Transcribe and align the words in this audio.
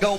Go, 0.00 0.18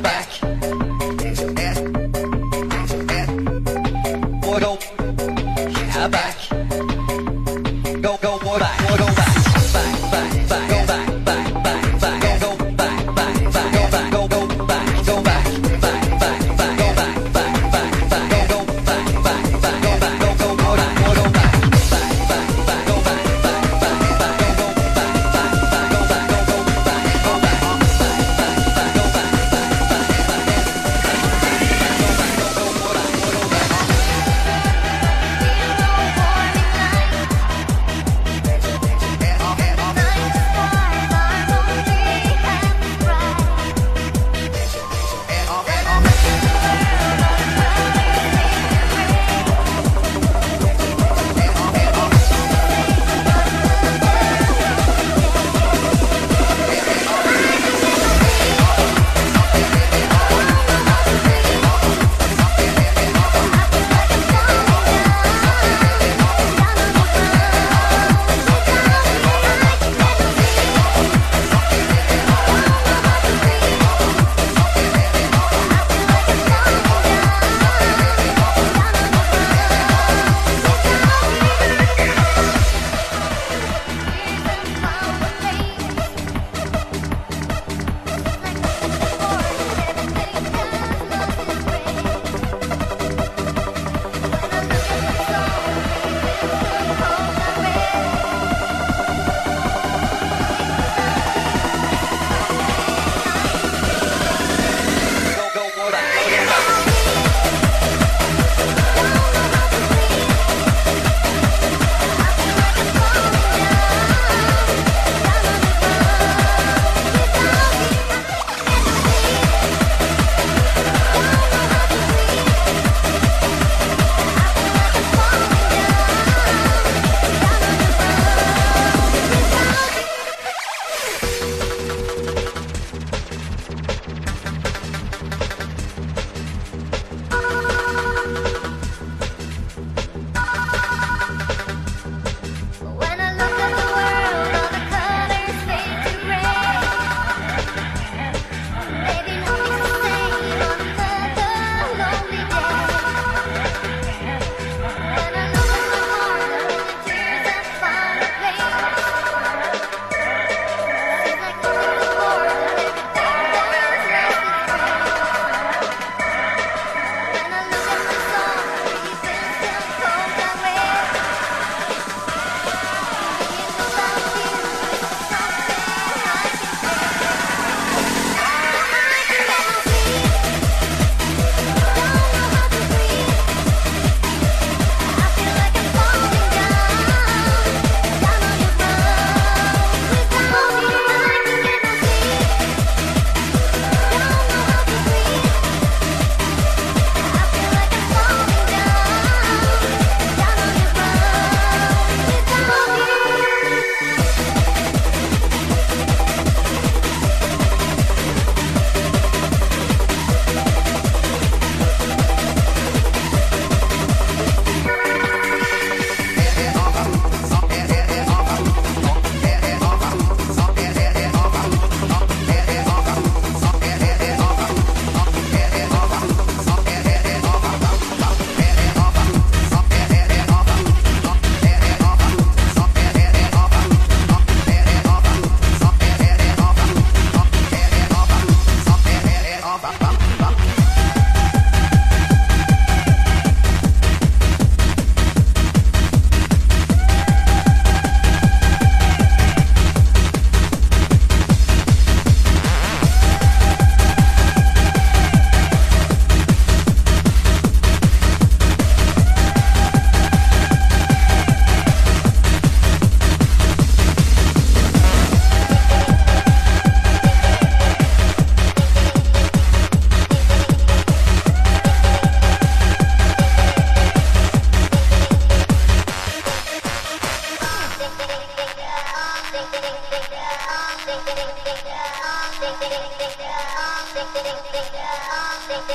back. 0.00 0.43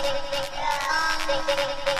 Thank 0.01 1.89
you. 1.89 1.98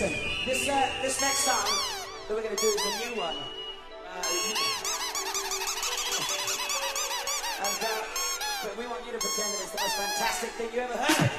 listen, 0.00 0.14
this, 0.46 0.68
uh, 0.68 0.88
this 1.02 1.20
next 1.20 1.38
song 1.38 1.66
that 2.28 2.34
we're 2.36 2.42
going 2.42 2.54
to 2.54 2.62
do 2.62 2.68
is 2.68 2.82
a 2.82 3.10
new 3.10 3.18
one. 3.18 3.34
Uh, 3.34 4.22
and, 7.64 7.82
uh, 7.82 7.88
but 8.62 8.78
we 8.78 8.86
want 8.86 9.04
you 9.06 9.12
to 9.12 9.18
pretend 9.18 9.52
that 9.52 9.60
it's 9.60 9.72
the 9.72 9.80
most 9.80 9.96
fantastic 9.96 10.50
thing 10.50 10.68
you 10.72 10.80
ever 10.80 10.96
heard. 10.96 11.30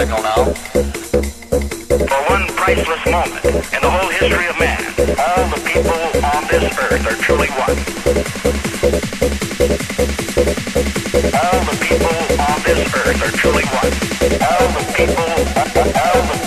signal 0.00 0.22
now. 0.22 0.44
For 2.08 2.20
one 2.32 2.46
priceless 2.56 3.04
moment 3.04 3.44
in 3.44 3.80
the 3.84 3.90
whole 3.90 4.08
history 4.08 4.48
of 4.48 4.58
man, 4.58 4.80
all 5.20 5.44
the 5.52 5.60
people 5.68 6.00
on 6.24 6.42
this 6.48 6.72
earth 6.78 7.04
are 7.04 7.20
truly 7.20 7.48
one. 7.48 7.76
All 11.36 11.60
the 11.68 11.76
people 11.84 12.16
on 12.40 12.58
this 12.64 12.80
earth 12.96 13.20
are 13.26 13.34
truly 13.36 13.64
one. 13.76 13.92
All 14.40 14.68
the 14.72 14.84
people, 14.96 15.28
all 16.00 16.22
the 16.32 16.39